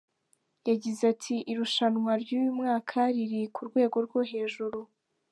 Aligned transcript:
Yagize 0.69 1.01
ati 1.13 1.35
“Irushanwa 1.51 2.11
ry’uyu 2.23 2.51
mwaka 2.59 2.99
riri 3.15 3.41
ku 3.53 3.61
rwego 3.69 3.97
rwo 4.05 4.21
hejuru. 4.31 4.79